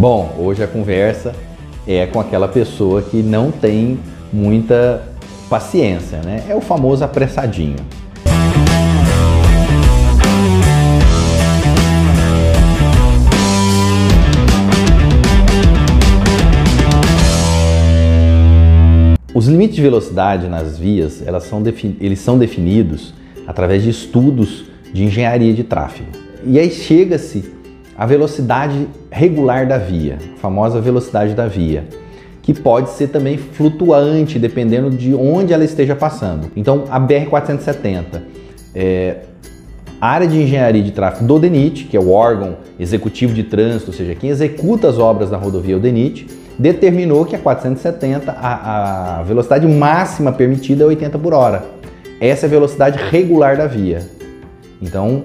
Bom, 0.00 0.34
hoje 0.38 0.64
a 0.64 0.66
conversa 0.66 1.34
é 1.86 2.06
com 2.06 2.18
aquela 2.18 2.48
pessoa 2.48 3.02
que 3.02 3.22
não 3.22 3.50
tem 3.50 3.98
muita 4.32 5.06
paciência, 5.50 6.22
né? 6.22 6.42
É 6.48 6.54
o 6.54 6.60
famoso 6.62 7.04
apressadinho. 7.04 7.76
Os 19.34 19.46
limites 19.46 19.76
de 19.76 19.82
velocidade 19.82 20.48
nas 20.48 20.78
vias, 20.78 21.22
elas 21.26 21.44
são 21.44 21.62
eles 22.00 22.20
são 22.20 22.38
definidos 22.38 23.12
através 23.46 23.82
de 23.82 23.90
estudos 23.90 24.64
de 24.94 25.04
engenharia 25.04 25.52
de 25.52 25.62
tráfego. 25.62 26.08
E 26.46 26.58
aí 26.58 26.70
chega-se 26.70 27.59
à 28.00 28.06
velocidade 28.06 28.88
regular 29.10 29.68
da 29.68 29.76
via, 29.76 30.16
a 30.34 30.38
famosa 30.38 30.80
velocidade 30.80 31.34
da 31.34 31.46
via, 31.46 31.84
que 32.40 32.54
pode 32.54 32.88
ser 32.92 33.08
também 33.08 33.36
flutuante 33.36 34.38
dependendo 34.38 34.88
de 34.88 35.14
onde 35.14 35.52
ela 35.52 35.64
esteja 35.64 35.94
passando. 35.94 36.50
Então, 36.56 36.84
a 36.90 36.98
BR-470, 36.98 38.22
é, 38.74 39.16
a 40.00 40.08
área 40.08 40.26
de 40.26 40.40
engenharia 40.40 40.82
de 40.82 40.92
tráfego 40.92 41.26
do 41.26 41.38
DENIT, 41.38 41.84
que 41.84 41.96
é 41.96 42.00
o 42.00 42.10
órgão 42.10 42.56
executivo 42.78 43.34
de 43.34 43.42
trânsito, 43.42 43.90
ou 43.90 43.94
seja, 43.94 44.14
quem 44.14 44.30
executa 44.30 44.88
as 44.88 44.96
obras 44.96 45.30
na 45.30 45.36
rodovia 45.36 45.76
o 45.76 45.80
DENIT, 45.80 46.26
determinou 46.58 47.26
que 47.26 47.36
a 47.36 47.38
470, 47.38 48.32
a, 48.32 49.18
a 49.18 49.22
velocidade 49.24 49.66
máxima 49.66 50.32
permitida 50.32 50.84
é 50.84 50.86
80 50.86 51.18
por 51.18 51.34
hora. 51.34 51.66
Essa 52.18 52.46
é 52.46 52.48
a 52.48 52.50
velocidade 52.50 52.98
regular 53.10 53.58
da 53.58 53.66
via. 53.66 54.08
Então, 54.80 55.24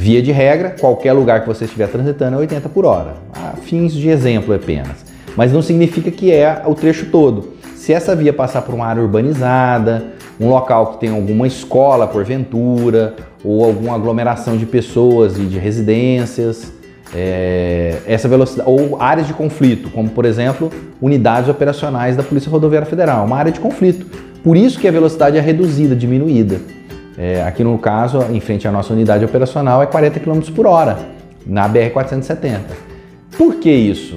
via 0.00 0.22
de 0.22 0.32
regra, 0.32 0.74
qualquer 0.80 1.12
lugar 1.12 1.42
que 1.42 1.46
você 1.46 1.66
estiver 1.66 1.86
transitando 1.86 2.36
é 2.36 2.38
80 2.38 2.70
por 2.70 2.86
hora. 2.86 3.16
A 3.34 3.54
fins 3.58 3.92
de 3.92 4.08
exemplo 4.08 4.54
apenas. 4.54 5.04
Mas 5.36 5.52
não 5.52 5.60
significa 5.60 6.10
que 6.10 6.32
é 6.32 6.62
o 6.64 6.74
trecho 6.74 7.10
todo. 7.10 7.50
Se 7.76 7.92
essa 7.92 8.16
via 8.16 8.32
passar 8.32 8.62
por 8.62 8.74
uma 8.74 8.86
área 8.86 9.02
urbanizada, 9.02 10.04
um 10.40 10.48
local 10.48 10.92
que 10.92 11.00
tem 11.00 11.10
alguma 11.10 11.46
escola 11.46 12.06
porventura, 12.06 13.14
ou 13.44 13.62
alguma 13.62 13.94
aglomeração 13.94 14.56
de 14.56 14.64
pessoas 14.64 15.36
e 15.36 15.42
de 15.42 15.58
residências, 15.58 16.72
é, 17.14 17.98
essa 18.06 18.26
velocidade 18.26 18.70
ou 18.70 18.96
áreas 19.02 19.26
de 19.26 19.34
conflito, 19.34 19.90
como 19.90 20.08
por 20.08 20.24
exemplo 20.24 20.70
unidades 20.98 21.50
operacionais 21.50 22.16
da 22.16 22.22
Polícia 22.22 22.50
Rodoviária 22.50 22.88
Federal, 22.88 23.26
uma 23.26 23.36
área 23.36 23.52
de 23.52 23.60
conflito. 23.60 24.06
Por 24.42 24.56
isso 24.56 24.80
que 24.80 24.88
a 24.88 24.90
velocidade 24.90 25.36
é 25.36 25.40
reduzida, 25.42 25.94
diminuída. 25.94 26.58
É, 27.22 27.42
aqui 27.42 27.62
no 27.62 27.76
caso, 27.76 28.22
em 28.32 28.40
frente 28.40 28.66
à 28.66 28.72
nossa 28.72 28.94
unidade 28.94 29.22
operacional, 29.22 29.82
é 29.82 29.86
40 29.86 30.18
km 30.20 30.40
por 30.56 30.66
hora 30.66 30.98
na 31.46 31.68
BR-470. 31.68 32.60
Por 33.36 33.56
que 33.56 33.70
isso? 33.70 34.16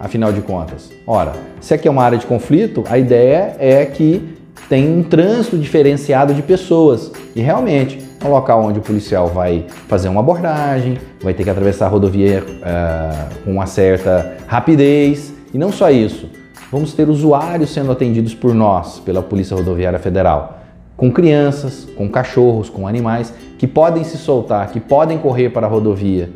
Afinal 0.00 0.32
de 0.32 0.40
contas, 0.40 0.90
ora, 1.06 1.34
se 1.60 1.72
aqui 1.72 1.86
é 1.86 1.90
uma 1.90 2.02
área 2.02 2.18
de 2.18 2.26
conflito, 2.26 2.82
a 2.90 2.98
ideia 2.98 3.54
é 3.60 3.86
que 3.86 4.36
tem 4.68 4.92
um 4.92 5.04
trânsito 5.04 5.56
diferenciado 5.56 6.34
de 6.34 6.42
pessoas 6.42 7.12
e 7.36 7.40
realmente 7.40 8.02
é 8.20 8.26
um 8.26 8.32
local 8.32 8.64
onde 8.64 8.80
o 8.80 8.82
policial 8.82 9.28
vai 9.28 9.66
fazer 9.86 10.08
uma 10.08 10.18
abordagem, 10.18 10.98
vai 11.22 11.34
ter 11.34 11.44
que 11.44 11.50
atravessar 11.50 11.86
a 11.86 11.88
rodovia 11.90 12.42
uh, 12.42 13.44
com 13.44 13.52
uma 13.52 13.66
certa 13.66 14.38
rapidez. 14.48 15.32
E 15.54 15.58
não 15.58 15.70
só 15.70 15.92
isso, 15.92 16.28
vamos 16.72 16.92
ter 16.92 17.08
usuários 17.08 17.70
sendo 17.72 17.92
atendidos 17.92 18.34
por 18.34 18.52
nós, 18.52 18.98
pela 18.98 19.22
Polícia 19.22 19.56
Rodoviária 19.56 20.00
Federal, 20.00 20.61
com 20.96 21.10
crianças, 21.10 21.88
com 21.96 22.08
cachorros, 22.08 22.68
com 22.68 22.86
animais 22.86 23.32
que 23.58 23.66
podem 23.66 24.04
se 24.04 24.16
soltar, 24.16 24.70
que 24.70 24.80
podem 24.80 25.18
correr 25.18 25.50
para 25.50 25.66
a 25.66 25.70
rodovia. 25.70 26.30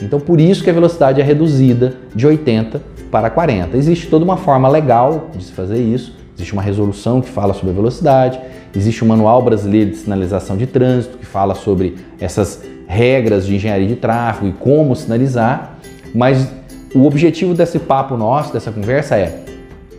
Então, 0.00 0.20
por 0.20 0.40
isso 0.40 0.62
que 0.62 0.70
a 0.70 0.72
velocidade 0.72 1.20
é 1.20 1.24
reduzida 1.24 1.94
de 2.14 2.26
80 2.26 2.80
para 3.10 3.30
40. 3.30 3.76
Existe 3.76 4.06
toda 4.08 4.24
uma 4.24 4.36
forma 4.36 4.68
legal 4.68 5.30
de 5.34 5.44
se 5.44 5.52
fazer 5.52 5.82
isso, 5.82 6.14
existe 6.34 6.52
uma 6.52 6.62
resolução 6.62 7.20
que 7.20 7.28
fala 7.28 7.52
sobre 7.52 7.70
a 7.70 7.74
velocidade, 7.74 8.40
Existe 8.74 9.02
o 9.02 9.06
Manual 9.06 9.42
Brasileiro 9.42 9.90
de 9.90 9.96
Sinalização 9.96 10.56
de 10.56 10.66
Trânsito, 10.66 11.18
que 11.18 11.26
fala 11.26 11.54
sobre 11.54 11.96
essas 12.20 12.62
regras 12.86 13.46
de 13.46 13.54
engenharia 13.56 13.86
de 13.86 13.96
tráfego 13.96 14.48
e 14.48 14.52
como 14.52 14.94
sinalizar, 14.94 15.78
mas 16.14 16.48
o 16.94 17.04
objetivo 17.06 17.54
desse 17.54 17.78
papo 17.78 18.16
nosso, 18.16 18.52
dessa 18.52 18.70
conversa 18.70 19.16
é: 19.16 19.42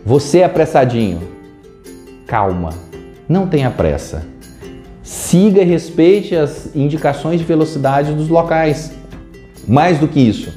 você 0.04 0.38
é 0.38 0.44
apressadinho, 0.44 1.20
calma, 2.26 2.70
não 3.30 3.46
tenha 3.46 3.70
pressa. 3.70 4.24
Siga 5.04 5.62
e 5.62 5.64
respeite 5.64 6.34
as 6.34 6.74
indicações 6.74 7.38
de 7.38 7.46
velocidade 7.46 8.12
dos 8.12 8.28
locais. 8.28 8.92
Mais 9.68 9.98
do 9.98 10.08
que 10.08 10.18
isso, 10.18 10.52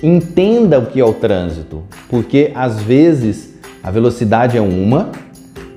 entenda 0.00 0.78
o 0.78 0.86
que 0.86 1.00
é 1.00 1.04
o 1.04 1.12
trânsito, 1.12 1.82
porque 2.08 2.52
às 2.54 2.80
vezes 2.80 3.54
a 3.82 3.90
velocidade 3.90 4.56
é 4.56 4.60
uma 4.60 5.10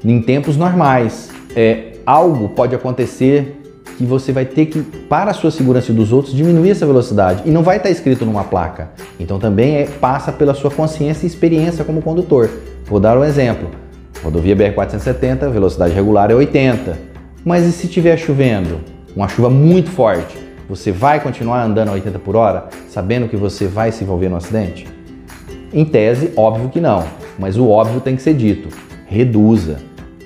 em 0.04 0.22
tempos 0.22 0.56
normais 0.56 1.32
é, 1.56 1.94
algo 2.06 2.50
pode 2.50 2.76
acontecer 2.76 3.62
que 3.98 4.06
você 4.06 4.32
vai 4.32 4.46
ter 4.46 4.68
que, 4.68 4.82
para 4.82 5.32
a 5.32 5.34
sua 5.34 5.50
segurança 5.50 5.92
e 5.92 5.96
dos 5.96 6.12
outros, 6.12 6.36
diminuir 6.36 6.72
essa 6.72 6.86
velocidade. 6.86 7.44
E 7.46 7.50
não 7.50 7.64
vai 7.64 7.78
estar 7.78 7.90
escrito 7.90 8.26
numa 8.26 8.44
placa. 8.44 8.90
Então 9.20 9.40
também 9.40 9.78
é, 9.78 9.86
passa 9.86 10.32
pela 10.32 10.54
sua 10.54 10.70
consciência 10.70 11.26
e 11.26 11.30
experiência 11.30 11.84
como 11.84 12.02
condutor. 12.02 12.50
Vou 12.86 13.00
dar 13.00 13.18
um 13.18 13.24
exemplo. 13.24 13.85
Rodovia 14.26 14.56
BR-470, 14.56 15.52
velocidade 15.52 15.94
regular 15.94 16.32
é 16.32 16.34
80. 16.34 16.98
Mas 17.46 17.64
e 17.64 17.72
se 17.72 17.86
estiver 17.86 18.18
chovendo? 18.18 18.80
Uma 19.16 19.28
chuva 19.28 19.52
muito 19.52 19.92
forte. 19.92 20.36
Você 20.68 20.92
vai 20.92 21.20
continuar 21.20 21.64
andando 21.64 21.90
a 21.90 21.92
80 21.92 22.18
por 22.18 22.36
hora, 22.36 22.68
sabendo 22.90 23.28
que 23.28 23.38
você 23.38 23.68
vai 23.68 23.92
se 23.92 24.04
envolver 24.04 24.28
no 24.28 24.36
acidente? 24.36 24.88
Em 25.72 25.86
tese, 25.86 26.32
óbvio 26.36 26.70
que 26.70 26.82
não. 26.82 27.04
Mas 27.38 27.56
o 27.56 27.70
óbvio 27.70 28.02
tem 28.02 28.16
que 28.16 28.22
ser 28.24 28.34
dito. 28.34 28.68
Reduza. 29.06 29.78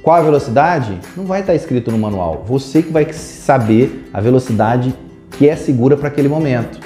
Qual 0.02 0.16
a 0.16 0.22
velocidade? 0.22 0.98
Não 1.18 1.26
vai 1.26 1.42
estar 1.42 1.54
escrito 1.54 1.92
no 1.92 1.98
manual. 1.98 2.46
Você 2.48 2.82
que 2.82 2.94
vai 2.94 3.12
saber 3.12 4.10
a 4.14 4.22
velocidade 4.22 4.96
que 5.32 5.50
é 5.50 5.58
segura 5.58 5.98
para 5.98 6.08
aquele 6.08 6.30
momento. 6.30 6.80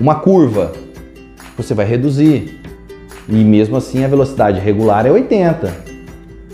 Uma 0.00 0.14
curva, 0.14 0.72
você 1.58 1.74
vai 1.74 1.84
reduzir. 1.84 2.58
E 3.28 3.44
mesmo 3.44 3.76
assim 3.76 4.02
a 4.02 4.08
velocidade 4.08 4.58
regular 4.60 5.04
é 5.04 5.10
80. 5.10 5.83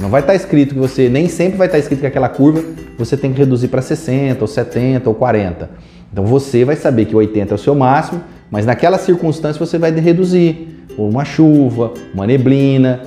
Não 0.01 0.09
vai 0.09 0.23
estar 0.23 0.35
escrito 0.35 0.73
que 0.73 0.81
você, 0.81 1.11
nem 1.11 1.29
sempre 1.29 1.59
vai 1.59 1.67
estar 1.67 1.79
escrito 1.79 2.01
que 2.01 2.07
aquela 2.07 2.31
curva 2.31 2.65
você 2.97 3.19
tem 3.19 3.35
que 3.35 3.39
reduzir 3.39 3.69
para 3.69 3.83
60 3.83 4.43
ou 4.43 4.49
70 4.49 5.07
ou 5.11 5.15
40. 5.15 5.69
Então 6.11 6.25
você 6.25 6.65
vai 6.65 6.75
saber 6.75 7.05
que 7.05 7.15
80 7.15 7.53
é 7.53 7.55
o 7.55 7.59
seu 7.59 7.75
máximo, 7.75 8.23
mas 8.51 8.65
naquela 8.65 8.97
circunstância 8.97 9.65
você 9.65 9.77
vai 9.77 9.91
reduzir 9.91 10.87
uma 10.97 11.23
chuva, 11.23 11.93
uma 12.15 12.27
neblina, 12.27 13.03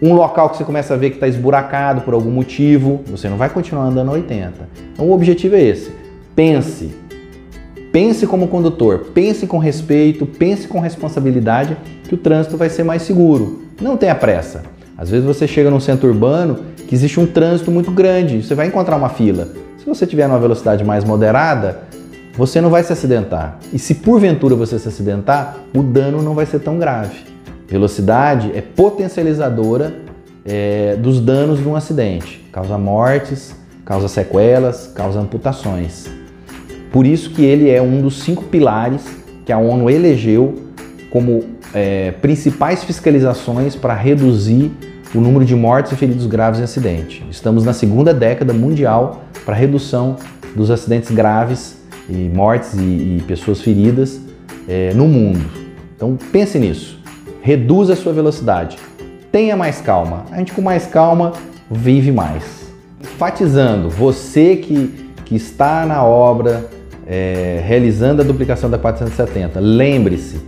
um 0.00 0.14
local 0.14 0.50
que 0.50 0.58
você 0.58 0.64
começa 0.64 0.94
a 0.94 0.96
ver 0.96 1.10
que 1.10 1.16
está 1.16 1.26
esburacado 1.26 2.02
por 2.02 2.14
algum 2.14 2.30
motivo, 2.30 3.00
você 3.08 3.28
não 3.28 3.36
vai 3.36 3.48
continuar 3.48 3.86
andando 3.86 4.10
a 4.10 4.14
80. 4.14 4.52
Então 4.92 5.06
o 5.06 5.12
objetivo 5.12 5.56
é 5.56 5.62
esse. 5.62 5.90
Pense. 6.36 6.94
Pense 7.90 8.28
como 8.28 8.46
condutor, 8.46 9.10
pense 9.12 9.44
com 9.44 9.58
respeito, 9.58 10.24
pense 10.24 10.68
com 10.68 10.78
responsabilidade 10.78 11.76
que 12.04 12.14
o 12.14 12.18
trânsito 12.18 12.56
vai 12.56 12.70
ser 12.70 12.84
mais 12.84 13.02
seguro. 13.02 13.64
Não 13.80 13.96
tenha 13.96 14.14
pressa. 14.14 14.77
Às 14.98 15.10
vezes 15.10 15.24
você 15.24 15.46
chega 15.46 15.70
num 15.70 15.78
centro 15.78 16.08
urbano 16.08 16.58
que 16.88 16.92
existe 16.92 17.20
um 17.20 17.26
trânsito 17.26 17.70
muito 17.70 17.92
grande, 17.92 18.42
você 18.42 18.52
vai 18.52 18.66
encontrar 18.66 18.96
uma 18.96 19.08
fila. 19.08 19.46
Se 19.78 19.86
você 19.86 20.04
tiver 20.04 20.26
numa 20.26 20.40
velocidade 20.40 20.82
mais 20.82 21.04
moderada, 21.04 21.82
você 22.36 22.60
não 22.60 22.68
vai 22.68 22.82
se 22.82 22.92
acidentar. 22.92 23.60
E 23.72 23.78
se 23.78 23.94
porventura 23.94 24.56
você 24.56 24.76
se 24.76 24.88
acidentar, 24.88 25.56
o 25.72 25.84
dano 25.84 26.20
não 26.20 26.34
vai 26.34 26.46
ser 26.46 26.58
tão 26.58 26.80
grave. 26.80 27.16
Velocidade 27.68 28.50
é 28.56 28.60
potencializadora 28.60 29.94
é, 30.44 30.96
dos 30.96 31.20
danos 31.20 31.60
de 31.60 31.68
um 31.68 31.76
acidente. 31.76 32.44
Causa 32.50 32.76
mortes, 32.76 33.54
causa 33.84 34.08
sequelas, 34.08 34.90
causa 34.92 35.20
amputações. 35.20 36.06
Por 36.90 37.06
isso 37.06 37.30
que 37.30 37.44
ele 37.44 37.70
é 37.70 37.80
um 37.80 38.00
dos 38.00 38.20
cinco 38.20 38.42
pilares 38.44 39.04
que 39.46 39.52
a 39.52 39.58
ONU 39.58 39.88
elegeu 39.88 40.56
como 41.08 41.44
é, 41.72 42.10
principais 42.20 42.82
fiscalizações 42.82 43.76
para 43.76 43.94
reduzir 43.94 44.72
o 45.14 45.20
número 45.20 45.44
de 45.44 45.54
mortes 45.54 45.92
e 45.92 45.96
feridos 45.96 46.26
graves 46.26 46.60
em 46.60 46.64
acidente. 46.64 47.24
Estamos 47.30 47.64
na 47.64 47.72
segunda 47.72 48.12
década 48.12 48.52
mundial 48.52 49.24
para 49.44 49.54
redução 49.54 50.16
dos 50.54 50.70
acidentes 50.70 51.10
graves 51.10 51.76
e 52.08 52.30
mortes 52.34 52.74
e, 52.74 52.78
e 53.18 53.24
pessoas 53.26 53.60
feridas 53.60 54.20
é, 54.68 54.92
no 54.94 55.06
mundo. 55.06 55.44
Então 55.96 56.16
pense 56.32 56.58
nisso 56.58 56.98
reduza 57.48 57.94
a 57.94 57.96
sua 57.96 58.12
velocidade. 58.12 58.76
Tenha 59.32 59.56
mais 59.56 59.80
calma. 59.80 60.26
A 60.30 60.36
gente 60.36 60.52
com 60.52 60.60
mais 60.60 60.86
calma 60.86 61.32
vive 61.70 62.12
mais. 62.12 62.68
Enfatizando, 63.00 63.88
você 63.88 64.56
que, 64.56 65.10
que 65.24 65.34
está 65.34 65.86
na 65.86 66.04
obra 66.04 66.68
é, 67.06 67.62
realizando 67.64 68.20
a 68.20 68.24
duplicação 68.24 68.68
da 68.68 68.76
470, 68.76 69.58
lembre-se, 69.60 70.38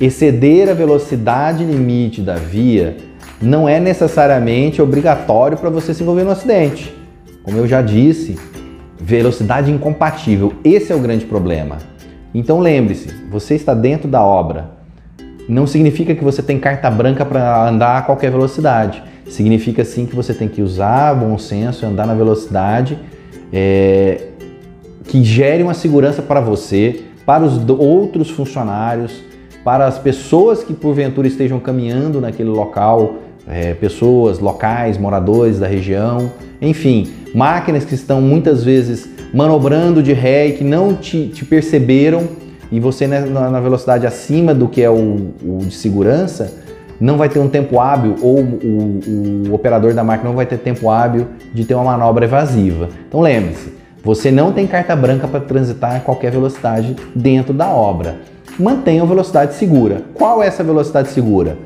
exceder 0.00 0.70
a 0.70 0.74
velocidade 0.74 1.62
limite 1.62 2.22
da 2.22 2.36
via 2.36 2.96
não 3.40 3.68
é 3.68 3.78
necessariamente 3.78 4.80
obrigatório 4.80 5.58
para 5.58 5.68
você 5.68 5.92
se 5.92 6.02
envolver 6.02 6.24
no 6.24 6.30
acidente. 6.30 6.94
Como 7.42 7.58
eu 7.58 7.68
já 7.68 7.82
disse, 7.82 8.38
velocidade 8.98 9.70
incompatível, 9.70 10.54
esse 10.64 10.90
é 10.92 10.96
o 10.96 11.00
grande 11.00 11.26
problema. 11.26 11.78
Então 12.34 12.60
lembre-se, 12.60 13.08
você 13.30 13.54
está 13.54 13.74
dentro 13.74 14.08
da 14.08 14.22
obra, 14.22 14.70
não 15.48 15.66
significa 15.66 16.14
que 16.14 16.24
você 16.24 16.42
tem 16.42 16.58
carta 16.58 16.90
branca 16.90 17.24
para 17.24 17.68
andar 17.68 17.98
a 17.98 18.02
qualquer 18.02 18.30
velocidade. 18.30 19.02
Significa 19.28 19.84
sim 19.84 20.06
que 20.06 20.16
você 20.16 20.32
tem 20.32 20.48
que 20.48 20.62
usar 20.62 21.14
bom 21.14 21.36
senso 21.38 21.84
e 21.84 21.88
andar 21.88 22.06
na 22.06 22.14
velocidade 22.14 22.98
é, 23.52 24.28
que 25.04 25.22
gere 25.24 25.62
uma 25.62 25.74
segurança 25.74 26.22
para 26.22 26.40
você, 26.40 27.02
para 27.26 27.44
os 27.44 27.68
outros 27.68 28.30
funcionários, 28.30 29.29
para 29.64 29.86
as 29.86 29.98
pessoas 29.98 30.62
que 30.64 30.72
porventura 30.72 31.26
estejam 31.26 31.60
caminhando 31.60 32.20
naquele 32.20 32.48
local, 32.48 33.16
é, 33.48 33.74
pessoas, 33.74 34.38
locais, 34.38 34.96
moradores 34.96 35.58
da 35.58 35.66
região, 35.66 36.30
enfim, 36.60 37.10
máquinas 37.34 37.84
que 37.84 37.94
estão 37.94 38.20
muitas 38.20 38.64
vezes 38.64 39.08
manobrando 39.32 40.02
de 40.02 40.12
ré 40.12 40.48
e 40.48 40.52
que 40.52 40.64
não 40.64 40.94
te, 40.94 41.28
te 41.28 41.44
perceberam 41.44 42.28
e 42.70 42.78
você 42.78 43.06
né, 43.06 43.20
na, 43.20 43.60
velocidade 43.60 44.06
acima 44.06 44.54
do 44.54 44.68
que 44.68 44.80
é 44.80 44.90
o, 44.90 45.32
o, 45.42 45.58
de 45.62 45.74
segurança, 45.74 46.52
não 47.00 47.16
vai 47.16 47.28
ter 47.28 47.38
um 47.38 47.48
tempo 47.48 47.80
hábil 47.80 48.16
ou 48.22 48.38
o, 48.38 49.48
o 49.48 49.54
operador 49.54 49.94
da 49.94 50.04
máquina 50.04 50.28
não 50.28 50.36
vai 50.36 50.46
ter 50.46 50.58
tempo 50.58 50.88
hábil 50.90 51.26
de 51.52 51.64
ter 51.64 51.74
uma 51.74 51.84
manobra 51.84 52.24
evasiva. 52.26 52.88
Então 53.08 53.20
lembre-se, 53.20 53.72
você 54.02 54.30
não 54.30 54.52
tem 54.52 54.66
carta 54.66 54.96
branca 54.96 55.28
para 55.28 55.40
transitar 55.40 55.96
a 55.96 56.00
qualquer 56.00 56.32
velocidade 56.32 56.96
dentro 57.14 57.52
da 57.52 57.68
obra. 57.68 58.16
Mantenha 58.58 59.02
a 59.02 59.06
velocidade 59.06 59.54
segura. 59.54 60.02
Qual 60.14 60.42
é 60.42 60.46
essa 60.46 60.64
velocidade 60.64 61.10
segura? 61.10 61.58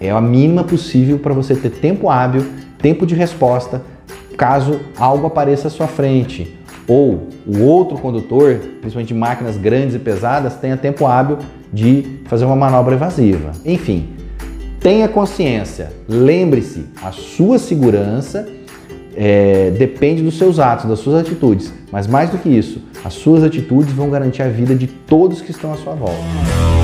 É 0.00 0.10
a 0.10 0.20
mínima 0.20 0.64
possível 0.64 1.18
para 1.18 1.34
você 1.34 1.54
ter 1.54 1.70
tempo 1.70 2.08
hábil, 2.08 2.44
tempo 2.78 3.06
de 3.06 3.14
resposta, 3.14 3.82
caso 4.36 4.80
algo 4.98 5.26
apareça 5.26 5.68
à 5.68 5.70
sua 5.70 5.86
frente. 5.86 6.58
Ou 6.88 7.28
o 7.46 7.62
outro 7.62 7.96
condutor, 7.98 8.56
principalmente 8.80 9.14
máquinas 9.14 9.56
grandes 9.56 9.94
e 9.94 9.98
pesadas, 9.98 10.56
tenha 10.56 10.76
tempo 10.76 11.06
hábil 11.06 11.38
de 11.72 12.20
fazer 12.26 12.44
uma 12.44 12.56
manobra 12.56 12.94
evasiva. 12.94 13.52
Enfim, 13.64 14.08
tenha 14.80 15.08
consciência, 15.08 15.92
lembre-se, 16.08 16.86
a 17.02 17.12
sua 17.12 17.58
segurança 17.58 18.48
é, 19.16 19.70
depende 19.70 20.22
dos 20.22 20.38
seus 20.38 20.58
atos, 20.58 20.88
das 20.88 20.98
suas 20.98 21.20
atitudes. 21.20 21.72
Mas 21.90 22.06
mais 22.06 22.30
do 22.30 22.38
que 22.38 22.48
isso, 22.48 22.80
as 23.04 23.14
suas 23.14 23.42
atitudes 23.42 23.92
vão 23.92 24.10
garantir 24.10 24.42
a 24.42 24.48
vida 24.48 24.74
de 24.74 24.86
todos 24.86 25.40
que 25.40 25.50
estão 25.50 25.72
à 25.72 25.76
sua 25.76 25.94
volta. 25.94 26.81